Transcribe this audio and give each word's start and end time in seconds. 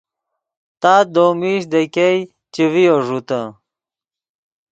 تات 0.81 1.05
دؤ 1.15 1.29
میش 1.39 1.63
دے 1.71 1.81
ګئے 1.93 2.13
چے 2.53 2.63
ڤیو 2.73 2.95
ݱوتے 3.05 3.41